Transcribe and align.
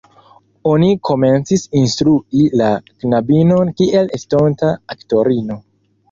Oni 0.69 0.87
komencis 1.09 1.65
instrui 1.81 2.45
la 2.61 2.69
knabinon 3.03 3.71
kiel 3.81 4.09
estonta 4.19 4.71
aktorino. 4.95 5.59